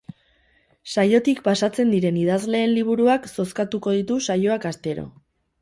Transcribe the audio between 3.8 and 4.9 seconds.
ditu saioak